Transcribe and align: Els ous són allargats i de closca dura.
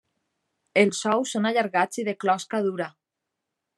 Els 0.83 1.01
ous 1.11 1.33
són 1.35 1.47
allargats 1.49 2.01
i 2.05 2.07
de 2.09 2.17
closca 2.25 2.63
dura. 2.69 2.89